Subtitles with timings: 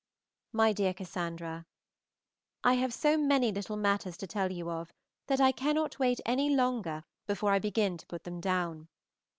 [0.53, 1.67] MY DEAR CASSANDRA,
[2.63, 4.91] I have so many little matters to tell you of,
[5.27, 8.87] that I cannot wait any longer before I begin to put them down.